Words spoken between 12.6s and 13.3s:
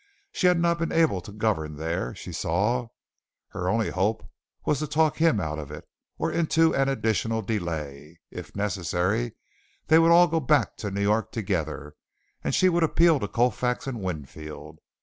would appeal to